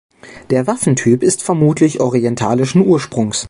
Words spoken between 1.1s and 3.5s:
ist vermutlich orientalischen Ursprungs.